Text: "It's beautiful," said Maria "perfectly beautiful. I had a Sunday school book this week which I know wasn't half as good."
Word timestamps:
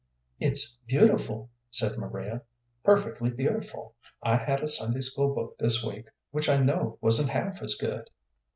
"It's 0.39 0.79
beautiful," 0.87 1.51
said 1.69 1.95
Maria 1.99 2.41
"perfectly 2.83 3.29
beautiful. 3.29 3.93
I 4.23 4.35
had 4.35 4.63
a 4.63 4.67
Sunday 4.67 5.01
school 5.01 5.35
book 5.35 5.59
this 5.59 5.83
week 5.83 6.07
which 6.31 6.49
I 6.49 6.57
know 6.57 6.97
wasn't 7.03 7.29
half 7.29 7.61
as 7.61 7.75
good." 7.75 8.09